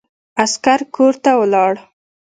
عسکر 0.43 0.79
کورته 0.95 1.31
ولاړ. 1.39 1.73